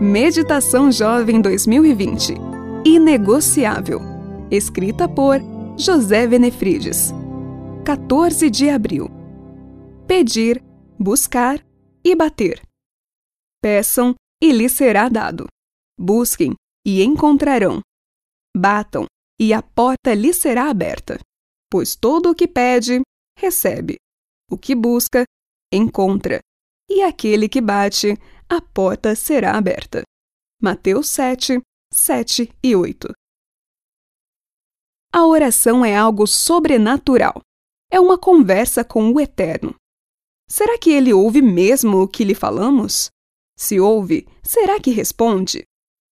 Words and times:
Meditação 0.00 0.90
Jovem 0.90 1.42
2020 1.42 2.32
Inegociável. 2.86 4.00
Escrita 4.50 5.06
por 5.06 5.36
José 5.76 6.26
Venefrides. 6.26 7.10
14 7.84 8.48
de 8.48 8.70
abril. 8.70 9.10
Pedir, 10.08 10.64
buscar 10.98 11.62
e 12.02 12.16
bater. 12.16 12.62
Peçam 13.60 14.14
e 14.42 14.52
lhes 14.52 14.72
será 14.72 15.06
dado. 15.10 15.46
Busquem 15.98 16.54
e 16.82 17.02
encontrarão. 17.02 17.82
Batam 18.56 19.04
e 19.38 19.52
a 19.52 19.60
porta 19.60 20.14
lhes 20.14 20.36
será 20.36 20.70
aberta. 20.70 21.18
Pois 21.70 21.94
todo 21.94 22.30
o 22.30 22.34
que 22.34 22.48
pede, 22.48 23.02
recebe. 23.38 23.96
O 24.50 24.56
que 24.56 24.74
busca, 24.74 25.24
encontra. 25.70 26.40
E 26.88 27.02
aquele 27.02 27.50
que 27.50 27.60
bate, 27.60 28.18
a 28.50 28.60
porta 28.60 29.14
será 29.14 29.56
aberta. 29.56 30.02
Mateus 30.60 31.08
7, 31.10 31.60
7 31.94 32.52
e 32.60 32.74
8. 32.74 33.14
A 35.12 35.24
oração 35.24 35.84
é 35.84 35.96
algo 35.96 36.26
sobrenatural. 36.26 37.40
É 37.92 38.00
uma 38.00 38.18
conversa 38.18 38.84
com 38.84 39.12
o 39.12 39.20
Eterno. 39.20 39.76
Será 40.48 40.76
que 40.76 40.90
ele 40.90 41.12
ouve 41.12 41.40
mesmo 41.40 41.98
o 41.98 42.08
que 42.08 42.24
lhe 42.24 42.34
falamos? 42.34 43.08
Se 43.56 43.78
ouve, 43.78 44.26
será 44.42 44.80
que 44.80 44.90
responde? 44.90 45.62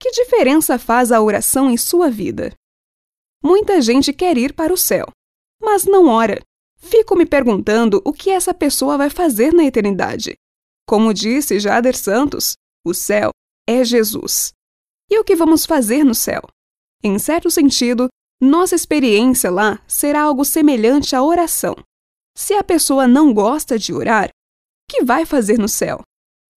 Que 0.00 0.10
diferença 0.10 0.76
faz 0.76 1.12
a 1.12 1.22
oração 1.22 1.70
em 1.70 1.76
sua 1.76 2.10
vida? 2.10 2.52
Muita 3.44 3.80
gente 3.80 4.12
quer 4.12 4.36
ir 4.36 4.54
para 4.54 4.72
o 4.72 4.76
céu, 4.76 5.06
mas 5.62 5.84
não 5.84 6.08
ora. 6.08 6.42
Fico 6.78 7.14
me 7.14 7.26
perguntando 7.26 8.02
o 8.04 8.12
que 8.12 8.30
essa 8.30 8.52
pessoa 8.52 8.98
vai 8.98 9.08
fazer 9.08 9.52
na 9.52 9.64
eternidade. 9.64 10.34
Como 10.86 11.14
disse 11.14 11.58
Jader 11.58 11.96
Santos, 11.96 12.54
o 12.84 12.92
céu 12.92 13.30
é 13.68 13.84
Jesus. 13.84 14.52
E 15.10 15.18
o 15.18 15.24
que 15.24 15.34
vamos 15.34 15.64
fazer 15.66 16.04
no 16.04 16.14
céu? 16.14 16.42
Em 17.02 17.18
certo 17.18 17.50
sentido, 17.50 18.08
nossa 18.40 18.74
experiência 18.74 19.50
lá 19.50 19.82
será 19.86 20.22
algo 20.22 20.44
semelhante 20.44 21.14
à 21.14 21.22
oração. 21.22 21.74
Se 22.36 22.54
a 22.54 22.64
pessoa 22.64 23.06
não 23.06 23.32
gosta 23.32 23.78
de 23.78 23.92
orar, 23.92 24.28
o 24.28 24.92
que 24.92 25.04
vai 25.04 25.24
fazer 25.24 25.58
no 25.58 25.68
céu? 25.68 26.02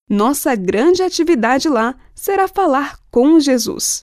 Nossa 0.09 0.55
grande 0.55 1.03
atividade 1.03 1.69
lá 1.69 1.95
será 2.15 2.47
falar 2.47 2.97
com 3.11 3.39
Jesus. 3.39 4.02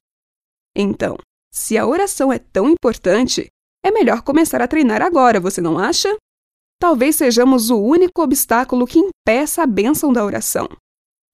Então, 0.76 1.16
se 1.52 1.78
a 1.78 1.86
oração 1.86 2.32
é 2.32 2.38
tão 2.38 2.68
importante, 2.68 3.46
é 3.84 3.90
melhor 3.90 4.22
começar 4.22 4.60
a 4.60 4.68
treinar 4.68 5.02
agora, 5.02 5.40
você 5.40 5.60
não 5.60 5.78
acha? 5.78 6.14
Talvez 6.84 7.16
sejamos 7.16 7.70
o 7.70 7.78
único 7.78 8.22
obstáculo 8.22 8.86
que 8.86 8.98
impeça 8.98 9.62
a 9.62 9.66
bênção 9.66 10.12
da 10.12 10.22
oração. 10.22 10.68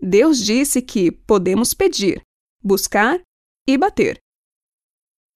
Deus 0.00 0.38
disse 0.38 0.80
que 0.80 1.10
podemos 1.10 1.74
pedir, 1.74 2.22
buscar 2.62 3.20
e 3.66 3.76
bater. 3.76 4.20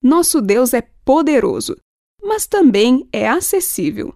Nosso 0.01 0.41
Deus 0.41 0.73
é 0.73 0.83
poderoso, 1.05 1.77
mas 2.23 2.47
também 2.47 3.09
é 3.13 3.29
acessível. 3.29 4.15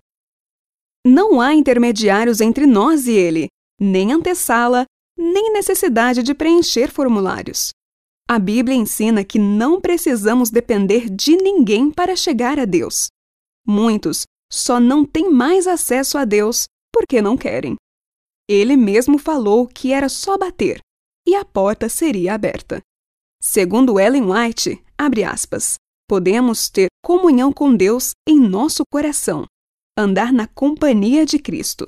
Não 1.04 1.40
há 1.40 1.52
intermediários 1.52 2.40
entre 2.40 2.64
nós 2.64 3.08
e 3.08 3.14
Ele, 3.14 3.48
nem 3.80 4.12
antessala, 4.12 4.84
nem 5.18 5.52
necessidade 5.52 6.22
de 6.22 6.32
preencher 6.32 6.92
formulários. 6.92 7.70
A 8.28 8.38
Bíblia 8.38 8.76
ensina 8.76 9.24
que 9.24 9.40
não 9.40 9.80
precisamos 9.80 10.48
depender 10.48 11.10
de 11.10 11.36
ninguém 11.36 11.90
para 11.90 12.14
chegar 12.14 12.56
a 12.56 12.64
Deus. 12.64 13.08
Muitos 13.66 14.26
só 14.50 14.80
não 14.80 15.04
têm 15.04 15.30
mais 15.30 15.66
acesso 15.66 16.16
a 16.18 16.24
Deus 16.24 16.66
porque 16.92 17.20
não 17.20 17.36
querem. 17.36 17.76
Ele 18.48 18.76
mesmo 18.76 19.18
falou 19.18 19.66
que 19.66 19.92
era 19.92 20.08
só 20.08 20.38
bater 20.38 20.80
e 21.26 21.34
a 21.34 21.44
porta 21.44 21.88
seria 21.88 22.34
aberta. 22.34 22.80
Segundo 23.40 24.00
Ellen 24.00 24.24
White, 24.24 24.82
abre 24.96 25.22
aspas, 25.22 25.74
podemos 26.08 26.70
ter 26.70 26.88
comunhão 27.04 27.52
com 27.52 27.76
Deus 27.76 28.12
em 28.26 28.40
nosso 28.40 28.82
coração, 28.90 29.44
andar 29.96 30.32
na 30.32 30.46
companhia 30.46 31.26
de 31.26 31.38
Cristo. 31.38 31.86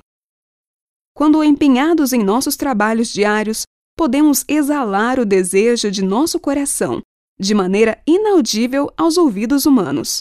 Quando 1.15 1.43
empenhados 1.43 2.13
em 2.13 2.23
nossos 2.23 2.55
trabalhos 2.55 3.09
diários, 3.09 3.63
podemos 3.97 4.45
exalar 4.47 5.19
o 5.19 5.25
desejo 5.25 5.91
de 5.91 6.03
nosso 6.03 6.39
coração, 6.39 7.01
de 7.39 7.55
maneira 7.55 8.03
inaudível 8.07 8.93
aos 8.97 9.17
ouvidos 9.17 9.65
humanos. 9.65 10.21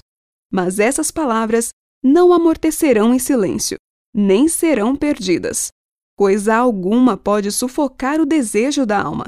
Mas 0.51 0.79
essas 0.79 1.11
palavras 1.11 1.69
não 2.03 2.33
amortecerão 2.33 3.13
em 3.13 3.19
silêncio, 3.19 3.77
nem 4.13 4.47
serão 4.47 4.95
perdidas. 4.95 5.69
Coisa 6.17 6.55
alguma 6.55 7.17
pode 7.17 7.51
sufocar 7.51 8.19
o 8.19 8.25
desejo 8.25 8.85
da 8.85 9.01
alma. 9.01 9.27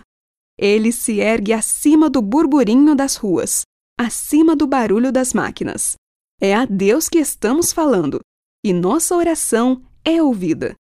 Ele 0.57 0.91
se 0.91 1.19
ergue 1.19 1.53
acima 1.53 2.09
do 2.09 2.21
burburinho 2.21 2.95
das 2.95 3.15
ruas, 3.15 3.63
acima 3.99 4.55
do 4.55 4.67
barulho 4.67 5.11
das 5.11 5.33
máquinas. 5.33 5.95
É 6.39 6.53
a 6.53 6.65
Deus 6.65 7.07
que 7.07 7.19
estamos 7.19 7.71
falando, 7.71 8.19
e 8.63 8.73
nossa 8.73 9.15
oração 9.15 9.83
é 10.03 10.21
ouvida. 10.21 10.75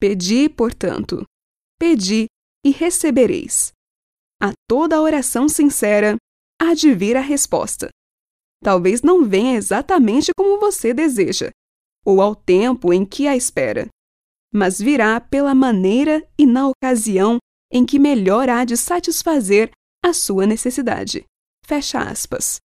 Pedi, 0.00 0.48
portanto, 0.48 1.24
pedi 1.78 2.26
e 2.64 2.70
recebereis. 2.70 3.72
A 4.42 4.52
toda 4.68 5.00
oração 5.00 5.48
sincera 5.48 6.16
há 6.60 6.74
de 6.74 6.92
vir 6.94 7.16
a 7.16 7.20
resposta 7.20 7.88
talvez 8.64 9.02
não 9.02 9.24
venha 9.24 9.56
exatamente 9.56 10.32
como 10.34 10.58
você 10.58 10.94
deseja, 10.94 11.50
ou 12.04 12.22
ao 12.22 12.34
tempo 12.34 12.94
em 12.94 13.04
que 13.04 13.28
a 13.28 13.36
espera, 13.36 13.88
mas 14.52 14.80
virá 14.80 15.20
pela 15.20 15.54
maneira 15.54 16.26
e 16.38 16.46
na 16.46 16.68
ocasião 16.68 17.36
em 17.70 17.84
que 17.84 17.98
melhor 17.98 18.48
há 18.48 18.64
de 18.64 18.76
satisfazer 18.76 19.70
a 20.02 20.14
sua 20.14 20.46
necessidade. 20.46 21.24
Fecha 21.66 21.98
aspas. 21.98 22.58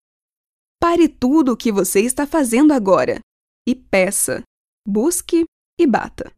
Pare 0.81 1.09
tudo 1.09 1.53
o 1.53 1.57
que 1.57 1.73
você 1.73 2.01
está 2.01 2.27
fazendo 2.27 2.73
agora 2.73 3.19
e 3.67 3.75
peça, 3.75 4.43
busque 4.87 5.45
e 5.81 5.87
bata. 5.87 6.33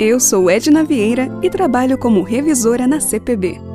Eu 0.00 0.18
sou 0.18 0.48
Edna 0.48 0.82
Vieira 0.82 1.28
e 1.42 1.50
trabalho 1.50 1.98
como 1.98 2.22
revisora 2.22 2.86
na 2.86 3.00
CPB. 3.00 3.67